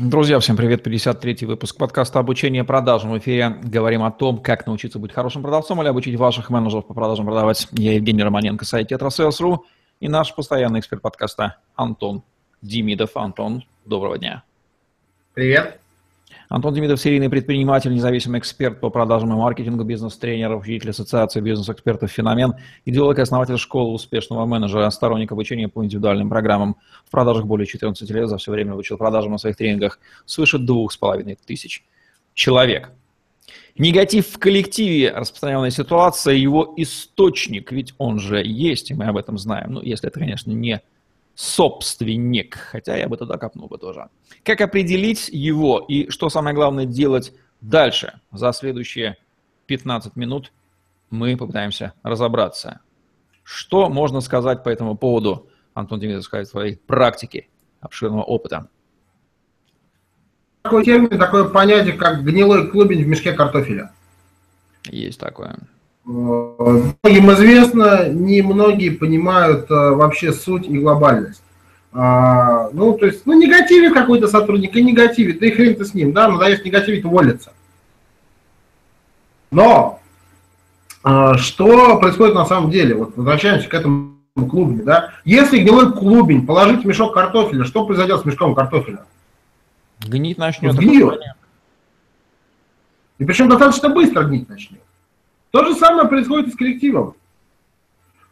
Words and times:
Друзья, 0.00 0.38
всем 0.38 0.56
привет. 0.56 0.86
53-й 0.86 1.44
выпуск 1.44 1.76
подкаста 1.76 2.20
«Обучение 2.20 2.62
продажам». 2.62 3.10
В 3.10 3.18
эфире 3.18 3.56
говорим 3.64 4.04
о 4.04 4.12
том, 4.12 4.38
как 4.38 4.64
научиться 4.64 5.00
быть 5.00 5.12
хорошим 5.12 5.42
продавцом 5.42 5.82
или 5.82 5.88
обучить 5.88 6.14
ваших 6.14 6.50
менеджеров 6.50 6.86
по 6.86 6.94
продажам 6.94 7.26
продавать. 7.26 7.66
Я 7.72 7.94
Евгений 7.94 8.22
Романенко, 8.22 8.64
сайт 8.64 8.92
Tetrasales.ru 8.92 9.58
и 9.98 10.06
наш 10.06 10.32
постоянный 10.36 10.78
эксперт 10.78 11.02
подкаста 11.02 11.56
Антон 11.74 12.22
Демидов. 12.62 13.16
Антон, 13.16 13.64
доброго 13.86 14.18
дня. 14.18 14.44
Привет. 15.34 15.80
Антон 16.48 16.72
Демидов– 16.72 16.98
серийный 17.02 17.28
предприниматель, 17.28 17.92
независимый 17.92 18.40
эксперт 18.40 18.80
по 18.80 18.88
продажам 18.88 19.30
и 19.34 19.36
маркетингу, 19.36 19.84
бизнес-тренер, 19.84 20.56
учитель 20.56 20.90
ассоциации 20.90 21.40
бизнес-экспертов 21.40 22.10
«Феномен», 22.10 22.54
идеолог 22.86 23.18
и 23.18 23.20
основатель 23.20 23.58
школы 23.58 23.92
успешного 23.92 24.46
менеджера, 24.46 24.88
сторонник 24.88 25.30
обучения 25.30 25.68
по 25.68 25.84
индивидуальным 25.84 26.30
программам. 26.30 26.76
В 27.04 27.10
продажах 27.10 27.44
более 27.44 27.66
14 27.66 28.10
лет, 28.10 28.30
за 28.30 28.38
все 28.38 28.50
время 28.50 28.72
обучил 28.72 28.96
продажам 28.96 29.32
на 29.32 29.38
своих 29.38 29.56
тренингах 29.56 30.00
свыше 30.24 30.56
двух 30.56 30.92
с 30.92 30.96
половиной 30.96 31.36
тысяч 31.44 31.84
человек. 32.32 32.92
Негатив 33.76 34.28
в 34.28 34.38
коллективе– 34.38 35.12
распространенная 35.14 35.70
ситуация, 35.70 36.32
его 36.32 36.72
источник, 36.78 37.72
ведь 37.72 37.92
он 37.98 38.18
же 38.18 38.42
есть, 38.42 38.90
и 38.90 38.94
мы 38.94 39.04
об 39.04 39.18
этом 39.18 39.36
знаем. 39.36 39.74
Ну, 39.74 39.82
если 39.82 40.08
это, 40.08 40.18
конечно, 40.18 40.50
не 40.50 40.80
собственник, 41.38 42.56
хотя 42.56 42.96
я 42.96 43.08
бы 43.08 43.16
туда 43.16 43.38
копнул 43.38 43.68
бы 43.68 43.78
тоже. 43.78 44.08
Как 44.42 44.60
определить 44.60 45.28
его 45.28 45.78
и 45.78 46.10
что 46.10 46.30
самое 46.30 46.52
главное 46.52 46.84
делать 46.84 47.32
дальше? 47.60 48.20
За 48.32 48.52
следующие 48.52 49.16
15 49.66 50.16
минут 50.16 50.52
мы 51.10 51.36
попытаемся 51.36 51.92
разобраться. 52.02 52.80
Что 53.44 53.88
можно 53.88 54.20
сказать 54.20 54.64
по 54.64 54.68
этому 54.68 54.96
поводу, 54.96 55.48
Антон 55.74 56.00
Демидов, 56.00 56.24
сказать 56.24 56.48
своей 56.48 56.74
практики, 56.74 57.48
обширного 57.78 58.24
опыта? 58.24 58.68
Такой 60.62 60.84
термин, 60.84 61.20
такое 61.20 61.44
понятие, 61.44 61.92
как 61.92 62.24
гнилой 62.24 62.68
клубень 62.68 63.04
в 63.04 63.06
мешке 63.06 63.32
картофеля. 63.32 63.92
Есть 64.86 65.20
такое. 65.20 65.56
Многим 66.08 67.30
известно, 67.32 68.08
не 68.08 68.40
многие 68.40 68.88
понимают 68.88 69.70
а, 69.70 69.92
вообще 69.92 70.32
суть 70.32 70.66
и 70.66 70.78
глобальность. 70.78 71.42
А, 71.92 72.70
ну, 72.72 72.96
то 72.96 73.04
есть, 73.04 73.26
ну, 73.26 73.38
негативит 73.38 73.92
какой-то 73.92 74.26
сотрудник 74.26 74.74
и 74.74 74.82
негативит, 74.82 75.38
да 75.38 75.46
и 75.46 75.50
хрен 75.50 75.74
ты 75.74 75.84
с 75.84 75.92
ним, 75.92 76.14
да, 76.14 76.28
надоест 76.28 76.64
негативит, 76.64 77.04
уволится. 77.04 77.52
Но 79.50 80.00
а, 81.02 81.36
что 81.36 81.98
происходит 81.98 82.34
на 82.34 82.46
самом 82.46 82.70
деле? 82.70 82.94
Вот 82.94 83.14
возвращаемся 83.14 83.68
к 83.68 83.74
этому 83.74 84.14
клубню, 84.34 84.84
да. 84.84 85.10
Если 85.26 85.58
гнилой 85.58 85.92
клубень 85.92 86.46
положить 86.46 86.84
в 86.84 86.86
мешок 86.86 87.12
картофеля, 87.12 87.64
что 87.64 87.84
произойдет 87.84 88.22
с 88.22 88.24
мешком 88.24 88.54
картофеля? 88.54 89.04
Гнить 90.00 90.38
начнет. 90.38 90.72
Сгниет. 90.72 91.20
И 93.18 93.26
причем 93.26 93.50
достаточно 93.50 93.90
быстро 93.90 94.22
гнить 94.22 94.48
начнет. 94.48 94.80
То 95.50 95.64
же 95.64 95.74
самое 95.74 96.08
происходит 96.08 96.48
и 96.48 96.50
с 96.52 96.56
коллективом. 96.56 97.14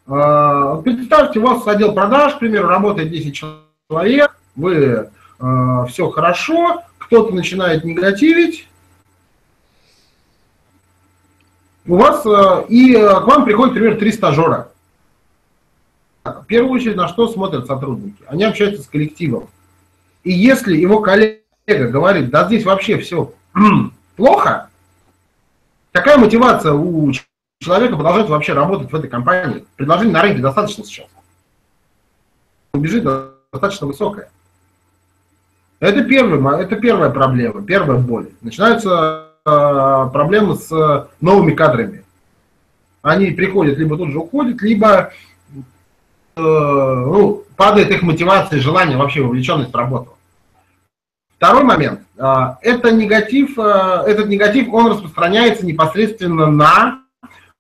А, 0.06 0.77
представьте, 0.83 1.41
у 1.41 1.42
вас 1.42 1.67
отдел 1.67 1.92
продаж, 1.92 2.34
к 2.34 2.39
примеру, 2.39 2.69
работает 2.69 3.11
10 3.11 3.34
человек, 3.89 4.36
вы 4.55 5.11
а, 5.39 5.86
все 5.86 6.11
хорошо, 6.11 6.83
кто-то 6.98 7.34
начинает 7.34 7.84
негативить, 7.84 8.69
у 11.86 11.97
вас 11.97 12.25
а, 12.27 12.64
и 12.69 12.92
к 12.95 13.23
вам 13.23 13.45
приходит, 13.45 13.75
например, 13.75 13.98
три 13.98 14.12
стажера. 14.12 14.70
В 16.25 16.45
первую 16.47 16.73
очередь, 16.73 16.97
на 16.97 17.08
что 17.08 17.28
смотрят 17.28 17.67
сотрудники? 17.67 18.23
Они 18.27 18.45
общаются 18.45 18.83
с 18.83 18.89
коллективом. 18.89 19.48
И 20.25 20.33
если 20.33 20.77
его 20.77 21.01
коллега 21.01 21.42
говорит, 21.67 22.30
да 22.30 22.47
здесь 22.47 22.64
вообще 22.64 22.98
все 22.98 23.33
плохо, 24.17 24.69
Какая 25.97 26.19
мотивация 26.19 26.75
у 26.75 27.11
человека 27.58 27.97
продолжать 27.97 28.28
вообще 28.28 28.52
работать 28.52 28.92
в 28.92 28.94
этой 28.94 29.08
компании? 29.08 29.64
Предложений 29.77 30.12
на 30.12 30.20
рынке 30.20 30.42
достаточно 30.42 30.84
сейчас. 30.84 31.07
Бежит 32.74 33.02
достаточно 33.51 33.86
высокая. 33.86 34.29
Это, 35.80 36.05
первый, 36.05 36.62
это 36.62 36.77
первая 36.77 37.08
проблема, 37.08 37.62
первая 37.62 37.98
боль. 37.98 38.29
Начинаются 38.42 39.29
э, 39.46 40.11
проблемы 40.12 40.57
с 40.57 41.08
новыми 41.23 41.55
кадрами. 41.55 42.05
Они 43.01 43.30
приходят, 43.30 43.78
либо 43.78 43.96
тут 43.96 44.11
же 44.11 44.18
уходят, 44.18 44.61
либо 44.61 45.14
э, 46.36 46.42
ну, 46.42 47.42
падает 47.57 47.90
их 47.90 48.02
мотивация, 48.02 48.61
желание, 48.61 48.98
вообще 48.98 49.23
вовлеченность 49.23 49.73
в 49.73 49.77
работу. 49.77 50.15
Второй 51.36 51.64
момент. 51.64 52.01
А, 52.19 52.58
это 52.63 52.91
негатив, 52.91 53.58
а, 53.58 54.05
этот 54.07 54.29
негатив, 54.29 54.73
он 54.73 54.92
распространяется 54.92 55.67
непосредственно 55.67 56.47
на 56.47 57.02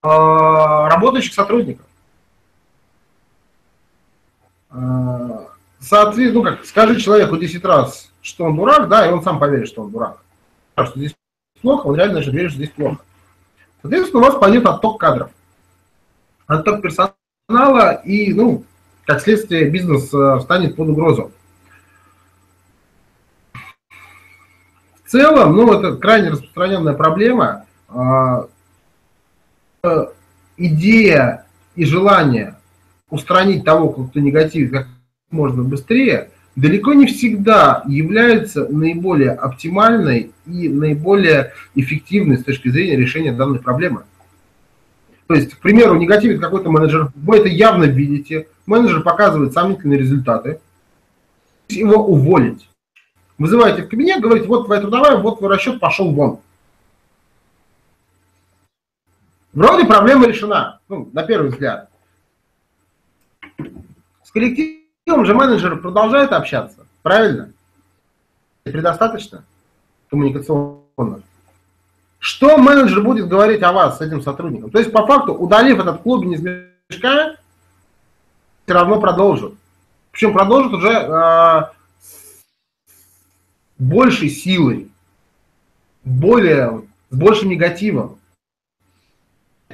а, 0.02 0.88
работающих 0.88 1.34
сотрудников. 1.34 1.84
Соответственно, 5.78 6.32
ну 6.32 6.42
как, 6.42 6.64
скажи 6.64 7.00
человеку 7.00 7.36
10 7.36 7.64
раз, 7.64 8.10
что 8.20 8.44
он 8.44 8.56
дурак, 8.56 8.88
да, 8.88 9.06
и 9.06 9.12
он 9.12 9.22
сам 9.22 9.38
поверит, 9.38 9.68
что 9.68 9.82
он 9.82 9.90
дурак. 9.90 10.18
Что 10.74 10.98
здесь 10.98 11.14
плохо, 11.62 11.86
он 11.86 11.96
реально 11.96 12.14
начнет 12.14 12.34
верить, 12.34 12.50
что 12.50 12.58
здесь 12.58 12.74
плохо. 12.74 12.98
Соответственно, 13.80 14.22
у 14.22 14.24
вас 14.26 14.34
пойдет 14.38 14.66
отток 14.66 14.98
кадров. 14.98 15.30
Отток 16.46 16.82
персонала 16.82 17.92
и, 18.04 18.34
ну, 18.34 18.64
как 19.04 19.20
следствие, 19.20 19.70
бизнес 19.70 20.06
встанет 20.40 20.76
под 20.76 20.88
угрозу. 20.88 21.30
В 25.06 25.10
целом, 25.10 25.54
ну, 25.54 25.72
это 25.72 25.96
крайне 25.96 26.30
распространенная 26.30 26.94
проблема. 26.94 27.64
А, 27.88 28.48
э, 29.84 30.06
идея 30.56 31.46
и 31.76 31.84
желание 31.84 32.56
устранить 33.08 33.64
того, 33.64 33.90
кто 33.90 34.18
негативит 34.18 34.72
как 34.72 34.88
можно 35.30 35.62
быстрее, 35.62 36.30
далеко 36.56 36.92
не 36.94 37.06
всегда 37.06 37.84
является 37.86 38.66
наиболее 38.66 39.30
оптимальной 39.30 40.32
и 40.44 40.68
наиболее 40.68 41.52
эффективной 41.76 42.38
с 42.38 42.44
точки 42.44 42.68
зрения 42.68 42.96
решения 42.96 43.30
данной 43.30 43.60
проблемы. 43.60 44.02
То 45.28 45.34
есть, 45.34 45.54
к 45.54 45.60
примеру, 45.60 45.94
негативит 45.94 46.40
какой-то 46.40 46.68
менеджер, 46.68 47.12
вы 47.14 47.36
это 47.36 47.48
явно 47.48 47.84
видите, 47.84 48.48
менеджер 48.66 49.02
показывает 49.02 49.52
сомнительные 49.52 50.00
результаты, 50.00 50.58
его 51.68 52.04
уволить 52.04 52.68
вызываете 53.38 53.82
в 53.82 53.88
кабинет, 53.88 54.20
говорите, 54.20 54.48
вот 54.48 54.66
твоя 54.66 54.80
трудовая, 54.80 55.16
вот 55.16 55.38
твой 55.38 55.50
расчет 55.50 55.80
пошел 55.80 56.10
вон. 56.12 56.40
Вроде 59.52 59.86
проблема 59.86 60.26
решена, 60.26 60.80
ну, 60.88 61.08
на 61.12 61.22
первый 61.22 61.50
взгляд. 61.50 61.88
С 64.22 64.30
коллективом 64.30 65.24
же 65.24 65.34
менеджер 65.34 65.80
продолжает 65.80 66.32
общаться, 66.32 66.86
правильно? 67.02 67.52
Предостаточно 68.64 69.44
коммуникационно. 70.10 71.22
Что 72.18 72.58
менеджер 72.58 73.02
будет 73.02 73.28
говорить 73.28 73.62
о 73.62 73.72
вас 73.72 73.98
с 73.98 74.00
этим 74.00 74.20
сотрудником? 74.20 74.70
То 74.70 74.78
есть, 74.78 74.92
по 74.92 75.06
факту, 75.06 75.32
удалив 75.32 75.78
этот 75.78 76.02
клубень 76.02 76.34
из 76.34 76.42
мешка, 76.42 77.36
все 78.64 78.74
равно 78.74 79.00
продолжит. 79.00 79.54
Причем 80.10 80.32
продолжит 80.32 80.72
уже 80.72 80.90
э, 80.90 81.62
большей 83.78 84.30
силой, 84.30 84.88
более, 86.04 86.82
с 87.10 87.16
большим 87.16 87.50
негативом 87.50 88.18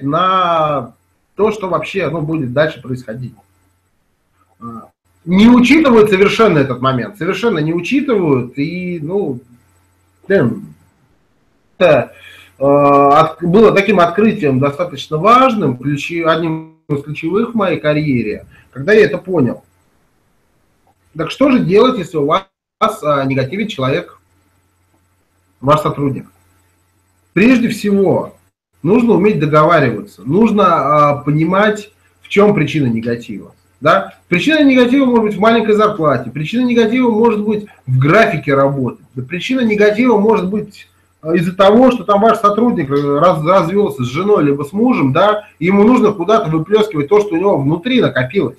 на 0.01 0.95
то, 1.37 1.53
что 1.53 1.69
вообще 1.69 2.09
ну, 2.09 2.21
будет 2.21 2.53
дальше 2.53 2.81
происходить. 2.81 3.35
А, 4.61 4.91
не 5.25 5.49
учитывают 5.49 6.11
совершенно 6.11 6.59
этот 6.59 6.81
момент, 6.81 7.19
совершенно 7.19 7.59
не 7.59 7.73
учитывают, 7.73 8.59
и, 8.59 8.99
ну, 9.01 9.41
это 10.27 12.13
э, 12.59 13.47
было 13.47 13.73
таким 13.73 14.01
открытием 14.01 14.59
достаточно 14.59 15.19
важным, 15.19 15.79
одним 15.81 16.79
из 16.89 17.03
ключевых 17.03 17.53
в 17.53 17.57
моей 17.57 17.79
карьере, 17.79 18.47
когда 18.71 18.93
я 18.93 19.05
это 19.05 19.19
понял. 19.19 19.65
Так 21.17 21.31
что 21.31 21.51
же 21.51 21.61
делать, 21.61 21.99
если 21.99 22.17
у 22.17 22.27
вас 22.27 22.47
вас 22.83 23.03
а, 23.03 23.25
негативит 23.25 23.71
человек, 23.71 24.19
ваш 25.61 25.81
сотрудник. 25.81 26.27
Прежде 27.33 27.69
всего, 27.69 28.35
нужно 28.83 29.15
уметь 29.15 29.39
договариваться, 29.39 30.23
нужно 30.23 30.65
а, 30.67 31.17
понимать, 31.19 31.93
в 32.21 32.29
чем 32.29 32.55
причина 32.55 32.87
негатива. 32.87 33.55
Да? 33.81 34.15
Причина 34.29 34.63
негатива 34.63 35.07
может 35.07 35.25
быть 35.25 35.37
в 35.37 35.41
маленькой 35.41 35.75
зарплате, 35.75 36.31
причина 36.31 36.67
негатива 36.67 37.11
может 37.11 37.41
быть 37.41 37.67
в 37.87 37.99
графике 37.99 38.55
работы, 38.55 39.03
причина 39.29 39.61
негатива 39.61 40.19
может 40.19 40.49
быть 40.49 40.89
а, 41.21 41.35
из-за 41.37 41.55
того, 41.55 41.93
что 41.93 42.03
там 42.03 42.21
ваш 42.21 42.39
сотрудник 42.39 42.91
раз, 42.91 43.45
развелся 43.45 44.03
с 44.03 44.09
женой 44.09 44.45
либо 44.45 44.65
с 44.65 44.73
мужем, 44.73 45.13
да, 45.13 45.47
ему 45.61 45.85
нужно 45.85 46.13
куда-то 46.13 46.51
выплескивать 46.51 47.09
то, 47.09 47.21
что 47.21 47.35
у 47.35 47.39
него 47.39 47.57
внутри 47.59 48.01
накопилось. 48.01 48.59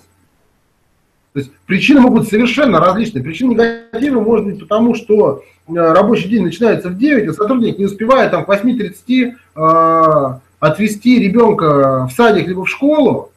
То 1.34 1.40
есть 1.40 1.52
причины 1.66 2.00
могут 2.00 2.22
быть 2.22 2.30
совершенно 2.30 2.80
различные. 2.80 3.24
Причина 3.24 3.52
негатива 3.52 4.22
может 4.22 4.46
быть 4.46 4.60
потому, 4.60 4.94
что 4.94 5.44
э, 5.68 5.74
рабочий 5.74 6.30
день 6.30 6.44
начинается 6.44 6.90
в 6.90 6.98
9, 6.98 7.30
а 7.30 7.34
сотрудник 7.34 7.80
не 7.80 7.86
успевает 7.86 8.32
там, 8.32 8.46
к 8.46 8.50
8.30 8.50 9.34
э, 9.56 10.40
отвезти 10.60 11.20
ребенка 11.20 12.08
в 12.08 12.12
садик 12.12 12.48
либо 12.48 12.64
в 12.64 12.70
школу 12.70 13.32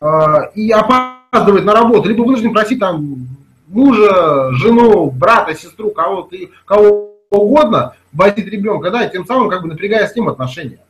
э, 0.00 0.06
и 0.54 0.70
опаздывает 0.70 1.64
на 1.64 1.72
работу, 1.72 2.10
либо 2.10 2.22
вынужден 2.22 2.52
просить 2.52 2.80
там 2.80 3.28
мужа, 3.68 4.52
жену, 4.52 5.10
брата, 5.10 5.54
сестру, 5.54 5.90
кого-то, 5.90 6.36
кого 6.66 7.14
угодно 7.30 7.94
возить 8.12 8.46
ребенка, 8.46 8.90
да, 8.90 9.04
и 9.04 9.10
тем 9.10 9.26
самым 9.26 9.48
как 9.48 9.62
бы 9.62 9.68
напрягая 9.68 10.06
с 10.06 10.14
ним 10.14 10.28
отношения. 10.28 10.80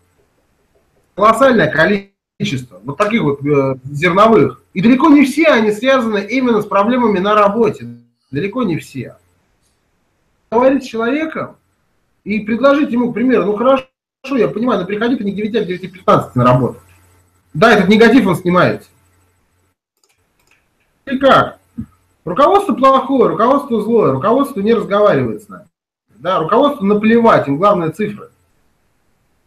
Колоссальное 1.14 1.70
количество 1.70 2.13
вот 2.38 2.96
таких 2.96 3.22
вот 3.22 3.44
э, 3.44 3.76
зерновых. 3.84 4.62
И 4.72 4.80
далеко 4.80 5.08
не 5.08 5.24
все 5.24 5.48
они 5.48 5.70
связаны 5.70 6.26
именно 6.28 6.62
с 6.62 6.66
проблемами 6.66 7.18
на 7.18 7.34
работе. 7.34 7.86
Далеко 8.30 8.64
не 8.64 8.78
все. 8.78 9.16
Говорить 10.50 10.84
с 10.84 10.86
человеком 10.86 11.56
и 12.24 12.40
предложить 12.40 12.90
ему, 12.90 13.10
к 13.10 13.14
примеру, 13.14 13.46
ну 13.46 13.56
хорошо, 13.56 13.86
я 14.32 14.48
понимаю, 14.48 14.80
но 14.80 14.86
приходи 14.86 15.16
ты 15.16 15.24
не 15.24 15.32
к 15.32 15.36
9, 15.36 15.56
а 15.56 15.64
к 15.64 15.68
9.15 15.68 16.30
на 16.34 16.44
работу. 16.44 16.80
Да, 17.52 17.72
этот 17.72 17.88
негатив 17.88 18.26
он 18.26 18.36
снимается. 18.36 18.88
И 21.06 21.18
как? 21.18 21.58
Руководство 22.24 22.74
плохое, 22.74 23.30
руководство 23.30 23.82
злое, 23.82 24.12
руководство 24.12 24.60
не 24.60 24.74
разговаривает 24.74 25.42
с 25.42 25.48
нами. 25.48 25.68
Да, 26.16 26.40
руководство 26.40 26.84
наплевать, 26.84 27.46
им 27.46 27.58
главная 27.58 27.90
цифра. 27.90 28.30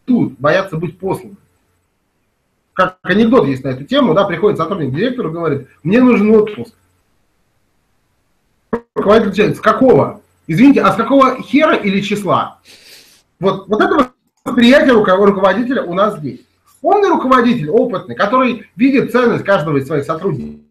Тут 0.06 0.33
боятся 0.40 0.78
быть 0.78 1.00
посланы. 1.00 1.38
Как 2.78 3.00
анекдот 3.02 3.48
есть 3.48 3.64
на 3.64 3.70
эту 3.70 3.86
тему, 3.86 4.14
да, 4.14 4.24
приходит 4.26 4.60
сотрудник 4.60 4.94
директору 4.94 5.32
говорит, 5.32 5.68
мне 5.82 6.00
нужен 6.00 6.30
отпуск. 6.30 6.76
Руководитель 8.94 9.30
отвечает, 9.30 9.58
с 9.58 9.60
какого? 9.60 10.22
Извините, 10.46 10.82
а 10.82 10.94
с 10.94 10.96
какого 10.96 11.42
хера 11.42 11.74
или 11.74 12.02
числа? 12.02 12.60
Вот, 13.40 13.68
вот 13.68 13.82
это 13.82 14.12
восприятие 14.46 14.94
руководителя 14.94 15.82
у 15.86 15.96
нас 15.96 16.20
здесь. 16.20 16.42
Умный 16.84 17.10
руководитель, 17.10 17.72
опытный, 17.72 18.14
который 18.14 18.68
видит 18.76 19.12
ценность 19.12 19.44
каждого 19.44 19.78
из 19.78 19.88
своих 19.88 20.06
сотрудников. 20.06 20.62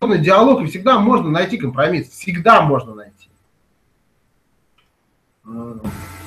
Диалог, 0.00 0.62
и 0.62 0.66
всегда 0.66 0.98
можно 0.98 1.28
найти 1.28 1.58
компромисс. 1.58 2.08
Всегда 2.08 2.62
можно 2.62 2.94
найти. 2.94 3.28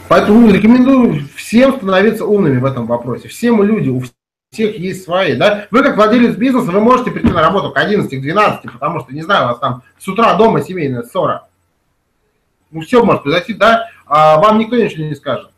Поэтому 0.08 0.52
рекомендую 0.52 1.28
всем 1.36 1.76
становиться 1.78 2.24
умными 2.24 2.60
в 2.60 2.66
этом 2.66 2.86
вопросе. 2.86 3.30
Все 3.30 3.52
мы 3.52 3.66
люди, 3.66 3.90
у 3.90 4.04
всех 4.54 4.78
есть 4.78 5.06
свои. 5.06 5.38
Да? 5.38 5.68
Вы 5.72 5.82
как 5.82 5.96
владелец 5.96 6.36
бизнеса, 6.36 6.72
вы 6.72 6.82
можете 6.82 7.10
прийти 7.10 7.30
на 7.30 7.42
работу 7.42 7.72
к 7.72 7.78
11, 7.78 8.10
к 8.12 8.22
12, 8.22 8.74
потому 8.74 9.00
что, 9.00 9.14
не 9.14 9.22
знаю, 9.22 9.46
у 9.46 9.48
вас 9.48 9.60
там 9.60 9.82
с 9.98 10.06
утра 10.10 10.34
дома 10.34 10.62
семейная 10.62 11.04
ссора. 11.04 11.48
Ну, 12.70 12.82
все 12.82 13.02
может 13.02 13.24
произойти, 13.24 13.54
да, 13.54 13.88
а 14.06 14.42
вам 14.42 14.60
никто 14.60 14.76
ничего 14.76 15.06
не 15.06 15.16
скажет. 15.16 15.50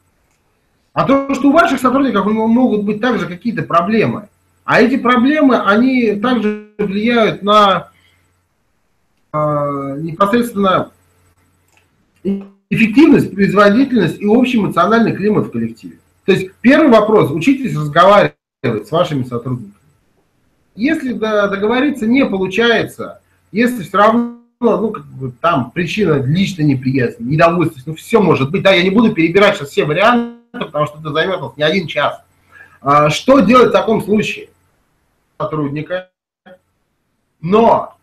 А 0.93 1.05
то, 1.05 1.33
что 1.33 1.49
у 1.49 1.51
ваших 1.51 1.79
сотрудников 1.79 2.27
могут 2.27 2.83
быть 2.83 3.01
также 3.01 3.25
какие-то 3.25 3.63
проблемы. 3.63 4.29
А 4.63 4.79
эти 4.79 4.97
проблемы, 4.97 5.59
они 5.59 6.13
также 6.13 6.67
влияют 6.77 7.41
на 7.41 7.89
э, 9.33 9.97
непосредственно 10.01 10.91
эффективность, 12.69 13.33
производительность 13.33 14.21
и 14.21 14.27
общий 14.27 14.59
эмоциональный 14.59 15.15
климат 15.15 15.47
в 15.47 15.51
коллективе. 15.51 15.97
То 16.25 16.31
есть 16.31 16.51
первый 16.61 16.89
вопрос, 16.89 17.31
учитесь 17.31 17.75
разговаривать 17.75 18.32
с 18.63 18.91
вашими 18.91 19.23
сотрудниками. 19.23 19.73
Если 20.75 21.13
договориться 21.13 22.07
не 22.07 22.25
получается, 22.25 23.21
если 23.51 23.83
все 23.83 23.97
равно 23.97 24.39
ну, 24.59 24.91
как 24.91 25.05
бы, 25.05 25.31
там 25.41 25.71
причина 25.71 26.13
лично 26.23 26.63
неприязни, 26.63 27.25
недовольство, 27.25 27.81
ну, 27.85 27.95
все 27.95 28.21
может 28.21 28.49
быть, 28.49 28.63
да, 28.63 28.71
я 28.71 28.81
не 28.81 28.89
буду 28.89 29.13
перебирать 29.13 29.57
сейчас 29.57 29.69
все 29.69 29.83
варианты, 29.83 30.39
потому 30.51 30.87
что 30.87 30.99
это 30.99 31.11
займет 31.11 31.41
нас 31.41 31.57
не 31.57 31.63
один 31.63 31.87
час. 31.87 32.21
А, 32.81 33.09
что 33.09 33.39
делать 33.41 33.69
в 33.69 33.73
таком 33.73 34.01
случае? 34.01 34.49
Сотрудника. 35.39 36.09
Но 37.41 37.97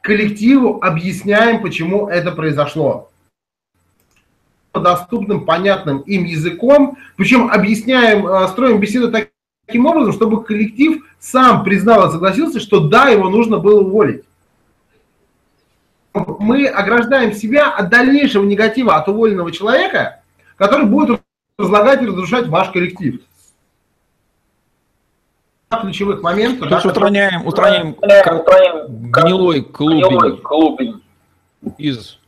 коллективу 0.00 0.78
объясняем, 0.80 1.60
почему 1.60 2.08
это 2.08 2.30
произошло 2.30 3.10
доступным, 4.72 5.44
понятным 5.44 5.98
им 6.02 6.22
языком, 6.24 6.96
причем 7.16 7.50
объясняем, 7.50 8.24
э, 8.24 8.46
строим 8.46 8.78
беседу 8.78 9.10
таким 9.10 9.32
образом, 9.76 10.12
чтобы 10.12 10.42
коллектив 10.42 11.04
сам 11.18 11.62
признал 11.64 12.08
и 12.08 12.12
согласился, 12.12 12.60
что 12.60 12.80
да, 12.80 13.08
его 13.08 13.28
нужно 13.28 13.58
было 13.58 13.80
уволить. 13.80 14.24
Мы 16.14 16.66
ограждаем 16.66 17.32
себя 17.32 17.70
от 17.70 17.90
дальнейшего 17.90 18.44
негатива 18.44 18.96
от 18.96 19.08
уволенного 19.08 19.52
человека, 19.52 20.22
который 20.56 20.86
будет 20.86 21.20
разлагать 21.58 22.02
и 22.02 22.06
разрушать 22.06 22.48
ваш 22.48 22.70
коллектив. 22.70 23.20
Ключевых 25.82 26.22
моментов. 26.22 26.68
То 26.68 26.74
есть 26.76 26.84
да, 26.84 26.90
устраняем, 26.90 27.46
устраняем, 27.46 27.90
устраняем 27.90 29.10
гнилой 29.10 29.62
клубень 29.62 31.02
из 31.76 32.18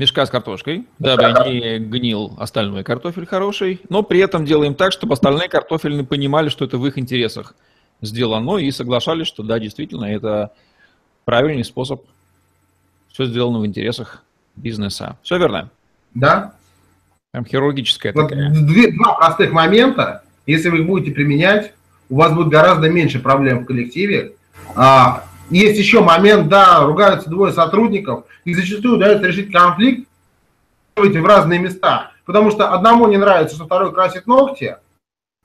мешка 0.00 0.24
с 0.24 0.30
картошкой, 0.30 0.86
дабы 0.98 1.50
не 1.50 1.78
гнил 1.78 2.34
остальной 2.38 2.82
картофель 2.84 3.26
хороший, 3.26 3.80
но 3.90 4.02
при 4.02 4.20
этом 4.20 4.46
делаем 4.46 4.74
так, 4.74 4.92
чтобы 4.92 5.12
остальные 5.12 5.48
картофельные 5.48 6.04
понимали, 6.04 6.48
что 6.48 6.64
это 6.64 6.78
в 6.78 6.86
их 6.86 6.98
интересах 6.98 7.54
сделано, 8.00 8.56
и 8.56 8.70
соглашались, 8.70 9.26
что 9.26 9.42
да, 9.42 9.58
действительно, 9.58 10.06
это 10.06 10.52
правильный 11.26 11.64
способ, 11.64 12.02
все 13.12 13.26
сделано 13.26 13.60
в 13.60 13.66
интересах 13.66 14.22
бизнеса. 14.56 15.18
Все 15.22 15.36
верно? 15.36 15.70
Да. 16.14 16.54
Прям 17.32 17.44
хирургическая 17.44 18.14
вот 18.14 18.28
такая. 18.28 18.50
Две, 18.50 18.92
два 18.92 19.14
простых 19.16 19.52
момента, 19.52 20.22
если 20.46 20.70
вы 20.70 20.78
их 20.78 20.86
будете 20.86 21.12
применять, 21.12 21.74
у 22.08 22.16
вас 22.16 22.32
будет 22.32 22.48
гораздо 22.48 22.88
меньше 22.88 23.20
проблем 23.20 23.64
в 23.64 23.66
коллективе. 23.66 24.32
А, 24.74 25.24
есть 25.50 25.78
еще 25.78 26.00
момент, 26.00 26.48
да, 26.48 26.80
ругаются 26.84 27.28
двое 27.28 27.52
сотрудников, 27.52 28.24
и 28.44 28.54
зачастую 28.54 28.96
удается 28.96 29.26
решить 29.26 29.52
конфликт 29.52 30.08
в 30.96 31.26
разные 31.26 31.58
места. 31.58 32.12
Потому 32.24 32.50
что 32.50 32.72
одному 32.72 33.08
не 33.08 33.16
нравится, 33.16 33.56
что 33.56 33.66
второй 33.66 33.92
красит 33.92 34.26
ногти, 34.26 34.76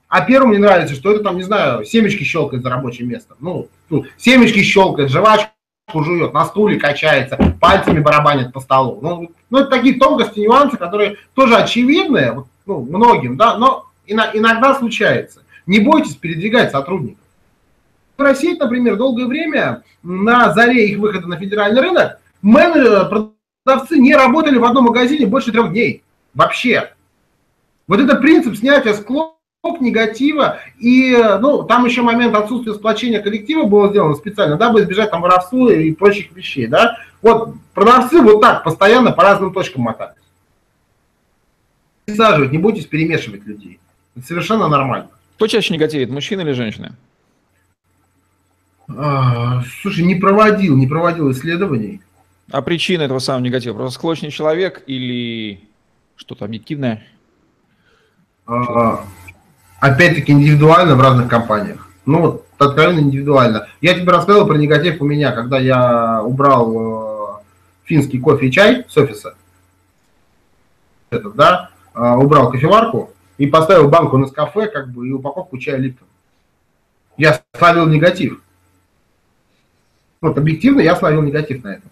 а 0.08 0.20
первому 0.20 0.52
не 0.52 0.58
нравится, 0.58 0.94
что 0.94 1.12
это 1.12 1.24
там, 1.24 1.36
не 1.36 1.42
знаю, 1.42 1.84
семечки 1.84 2.22
щелкает 2.22 2.62
за 2.62 2.70
рабочим 2.70 3.08
местом. 3.08 3.36
Ну, 3.40 3.68
ну 3.90 4.04
семечки 4.16 4.62
щелкает, 4.62 5.10
жвачку 5.10 5.50
жует, 5.94 6.32
на 6.32 6.44
стуле 6.44 6.78
качается, 6.78 7.36
пальцами 7.60 8.00
барабанит 8.00 8.52
по 8.52 8.60
столу. 8.60 9.00
Ну, 9.02 9.30
ну 9.50 9.58
это 9.58 9.70
такие 9.70 9.98
тонкости, 9.98 10.40
нюансы, 10.40 10.76
которые 10.76 11.16
тоже 11.34 11.56
очевидны 11.56 12.44
ну, 12.66 12.80
многим, 12.82 13.36
да, 13.36 13.56
но 13.56 13.86
иногда 14.06 14.74
случается. 14.74 15.42
Не 15.66 15.80
бойтесь 15.80 16.14
передвигать 16.14 16.70
сотрудников. 16.70 17.25
России, 18.22 18.56
например, 18.56 18.96
долгое 18.96 19.26
время 19.26 19.82
на 20.02 20.52
заре 20.52 20.88
их 20.88 20.98
выхода 20.98 21.26
на 21.26 21.36
федеральный 21.36 21.80
рынок 21.80 22.20
менеджеры, 22.42 23.32
продавцы 23.64 23.98
не 23.98 24.14
работали 24.14 24.58
в 24.58 24.64
одном 24.64 24.84
магазине 24.84 25.26
больше 25.26 25.52
трех 25.52 25.70
дней. 25.70 26.02
Вообще. 26.34 26.92
Вот 27.88 28.00
это 28.00 28.16
принцип 28.16 28.56
снятия 28.56 28.94
склок 28.94 29.36
негатива, 29.80 30.58
и 30.78 31.16
ну, 31.40 31.64
там 31.64 31.84
еще 31.84 32.02
момент 32.02 32.34
отсутствия 32.34 32.74
сплочения 32.74 33.20
коллектива 33.20 33.64
было 33.64 33.88
сделано 33.88 34.14
специально, 34.14 34.56
дабы 34.56 34.82
избежать 34.82 35.10
там 35.10 35.22
воровства 35.22 35.72
и 35.72 35.92
прочих 35.92 36.32
вещей, 36.32 36.66
да. 36.66 36.98
Вот 37.22 37.54
продавцы 37.74 38.20
вот 38.20 38.40
так 38.40 38.62
постоянно 38.62 39.12
по 39.12 39.22
разным 39.22 39.52
точкам 39.52 39.82
мотались. 39.82 40.14
Присаживать, 42.04 42.52
не 42.52 42.58
бойтесь 42.58 42.86
перемешивать 42.86 43.44
людей. 43.44 43.80
Это 44.14 44.26
совершенно 44.26 44.68
нормально. 44.68 45.08
Кто 45.36 45.48
чаще 45.48 45.74
негативит, 45.74 46.10
мужчина 46.10 46.42
или 46.42 46.52
женщина? 46.52 46.96
А, 48.88 49.62
слушай, 49.80 50.04
не 50.04 50.14
проводил, 50.14 50.76
не 50.76 50.86
проводил 50.86 51.30
исследований. 51.30 52.00
А 52.50 52.62
причина 52.62 53.02
этого 53.02 53.18
самого 53.18 53.42
негатива? 53.42 53.74
Просто 53.74 53.98
склочный 53.98 54.30
человек 54.30 54.82
или 54.86 55.60
что-то 56.16 56.44
объективное? 56.44 57.04
А, 58.46 59.04
опять-таки 59.80 60.32
индивидуально 60.32 60.94
в 60.94 61.00
разных 61.00 61.28
компаниях. 61.28 61.88
Ну 62.04 62.20
вот, 62.20 62.46
откровенно 62.58 63.00
индивидуально. 63.00 63.66
Я 63.80 63.94
тебе 63.94 64.12
рассказывал 64.12 64.46
про 64.46 64.56
негатив 64.56 65.00
у 65.00 65.04
меня, 65.04 65.32
когда 65.32 65.58
я 65.58 66.22
убрал 66.22 67.40
э, 67.40 67.42
финский 67.84 68.20
кофе 68.20 68.46
и 68.46 68.52
чай 68.52 68.84
с 68.88 68.96
офиса. 68.96 69.34
Этот, 71.10 71.34
да, 71.34 71.70
э, 71.94 72.00
убрал 72.00 72.50
кофеварку 72.52 73.10
и 73.38 73.48
поставил 73.48 73.88
банку 73.88 74.18
на 74.18 74.28
кафе, 74.28 74.68
как 74.68 74.88
бы, 74.90 75.08
и 75.08 75.12
упаковку 75.12 75.58
чая 75.58 75.78
Липтон. 75.78 76.06
Я 77.16 77.42
словил 77.58 77.86
негатив. 77.86 78.40
Вот 80.20 80.38
объективно 80.38 80.80
я 80.80 80.96
словил 80.96 81.22
негатив 81.22 81.64
на 81.64 81.74
этом. 81.74 81.90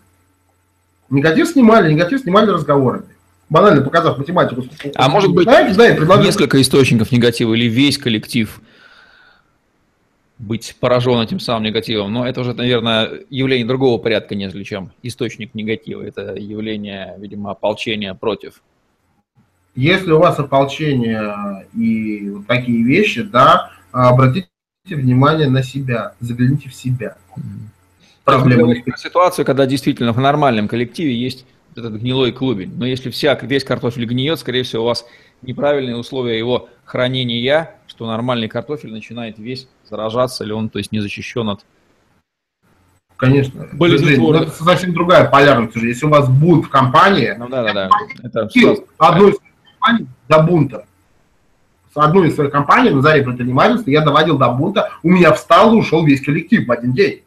Негатив 1.11 1.49
снимали, 1.49 1.93
негатив 1.93 2.21
снимали 2.21 2.50
разговорами. 2.50 3.07
Банально 3.50 3.83
показав 3.83 4.19
математику. 4.19 4.64
А 4.95 5.09
может 5.09 5.33
быть, 5.33 5.45
знаете, 5.45 5.76
да, 5.76 5.95
предложил... 5.95 6.25
несколько 6.25 6.61
источников 6.61 7.12
негатива 7.12 7.54
или 7.54 7.66
весь 7.66 7.99
коллектив 7.99 8.61
быть 10.38 10.76
поражен 10.81 11.21
этим 11.21 11.38
самым 11.38 11.64
негативом. 11.64 12.12
Но 12.12 12.26
это 12.26 12.40
уже, 12.40 12.54
наверное, 12.54 13.21
явление 13.31 13.66
другого 13.66 14.00
порядка, 14.00 14.35
нежели 14.35 14.64
чем 14.64 14.90
источник 15.02 15.54
негатива. 15.54 16.02
Это 16.02 16.35
явление, 16.35 17.14
видимо, 17.19 17.50
ополчения 17.50 18.14
против. 18.14 18.62
Если 19.76 20.11
у 20.11 20.19
вас 20.19 20.38
ополчение 20.38 21.66
и 21.75 22.31
вот 22.31 22.47
такие 22.47 22.83
вещи, 22.83 23.23
да, 23.23 23.73
обратите 23.93 24.49
внимание 24.88 25.49
на 25.49 25.62
себя, 25.62 26.14
загляните 26.21 26.69
в 26.69 26.75
себя. 26.75 27.16
Проблема. 28.25 28.75
Ситуацию, 28.97 29.45
когда 29.45 29.66
действительно 29.66 30.12
в 30.12 30.19
нормальном 30.19 30.69
коллективе 30.69 31.14
есть 31.14 31.47
этот 31.76 31.95
гнилой 31.95 32.33
клубень. 32.33 32.73
Но 32.76 32.87
если 32.87 33.11
вся, 33.11 33.35
весь 33.43 33.64
картофель 33.64 34.07
гниет, 34.07 34.38
скорее 34.38 34.62
всего, 34.62 34.85
у 34.85 34.87
вас 34.87 35.04
неправильные 35.43 35.97
условия 35.97 36.38
его 36.38 36.69
хранения, 36.85 37.75
что 37.87 38.07
нормальный 38.07 38.49
картофель 38.49 38.93
начинает 38.93 39.38
весь 39.38 39.69
заражаться, 39.88 40.45
или 40.45 40.52
он, 40.52 40.69
то 40.69 40.78
есть, 40.78 40.93
не 40.93 41.00
защищен 41.00 41.49
от 41.49 41.64
Конечно. 43.16 43.69
Болезнетворных. 43.73 44.43
Это 44.43 44.64
совсем 44.64 44.93
другая 44.93 45.28
полярность 45.31 45.76
уже. 45.76 45.88
Если 45.88 46.04
у 46.04 46.09
вас 46.09 46.28
бунт 46.28 46.66
в 46.66 46.69
компании, 46.69 47.35
ну, 47.38 47.49
да, 47.49 47.62
да, 47.62 47.73
да. 47.73 47.90
Это 48.23 48.49
одну 48.99 49.28
из 49.28 49.37
компаний 49.78 50.07
до 50.28 50.43
бунта. 50.43 50.87
С 51.93 51.97
одной 51.97 52.28
из 52.28 52.35
своих 52.35 52.50
компаний 52.50 52.90
на 52.90 53.02
заре 53.02 53.23
предпринимательства 53.23 53.90
я 53.90 54.00
доводил 54.00 54.37
до 54.37 54.49
бунта, 54.49 54.90
у 55.04 55.09
меня 55.09 55.33
встал 55.33 55.75
и 55.75 55.78
ушел 55.78 56.04
весь 56.04 56.23
коллектив 56.23 56.66
в 56.66 56.73
один 56.73 56.93
день. 56.93 57.23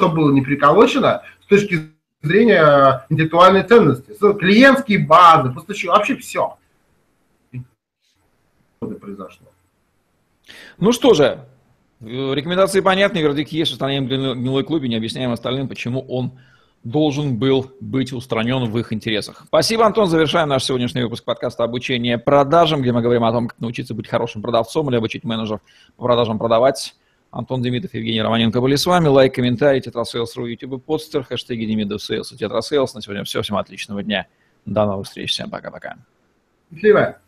Что 0.00 0.08
было 0.08 0.32
не 0.32 0.40
приколочено 0.40 1.22
с 1.44 1.46
точки 1.46 1.90
зрения 2.22 3.04
интеллектуальной 3.10 3.64
ценности, 3.64 4.14
клиентские 4.38 5.00
базы, 5.00 5.52
поставщики, 5.52 5.88
вообще 5.88 6.16
все. 6.16 6.56
произошло. 8.80 9.46
Ну 10.78 10.92
что 10.92 11.12
же, 11.12 11.44
рекомендации 12.00 12.80
понятны, 12.80 13.18
вердикт 13.18 13.52
есть, 13.52 13.72
устраняем 13.72 14.06
гнилой 14.06 14.64
клубе, 14.64 14.88
не 14.88 14.96
объясняем 14.96 15.32
остальным, 15.32 15.68
почему 15.68 16.00
он 16.08 16.32
должен 16.82 17.36
был 17.36 17.72
быть 17.80 18.14
устранен 18.14 18.70
в 18.70 18.78
их 18.78 18.94
интересах. 18.94 19.42
Спасибо, 19.48 19.84
Антон. 19.84 20.08
Завершаем 20.08 20.48
наш 20.48 20.64
сегодняшний 20.64 21.02
выпуск 21.02 21.24
подкаста 21.24 21.64
«Обучение 21.64 22.16
продажам», 22.16 22.80
где 22.80 22.92
мы 22.92 23.02
говорим 23.02 23.24
о 23.24 23.32
том, 23.32 23.48
как 23.48 23.60
научиться 23.60 23.92
быть 23.92 24.08
хорошим 24.08 24.40
продавцом 24.40 24.88
или 24.88 24.96
обучить 24.96 25.24
менеджеров 25.24 25.60
по 25.98 26.04
продажам 26.04 26.38
продавать. 26.38 26.94
Антон 27.30 27.62
Демидов, 27.62 27.94
Евгений 27.94 28.22
Романенко 28.22 28.60
были 28.60 28.74
с 28.74 28.86
вами. 28.86 29.06
Лайк, 29.06 29.34
комментарий, 29.34 29.80
tetrasales.ru, 29.80 30.46
YouTube, 30.46 30.84
Podster, 30.84 31.22
хэштеги 31.22 31.64
Демидов 31.64 32.02
Sales 32.02 32.32
и 32.32 32.36
tetrasales. 32.36 32.94
На 32.94 33.02
сегодня 33.02 33.22
все. 33.24 33.40
Всем 33.42 33.56
отличного 33.56 34.02
дня. 34.02 34.26
До 34.66 34.84
новых 34.84 35.06
встреч. 35.06 35.30
Всем 35.30 35.48
пока-пока. 35.48 35.96
Счастливо. 36.72 37.18